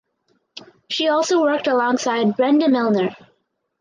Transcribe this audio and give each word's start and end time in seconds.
She 0.89 1.09
also 1.09 1.43
worked 1.43 1.67
alongside 1.67 2.35
Brenda 2.35 2.67
Milner. 2.67 3.15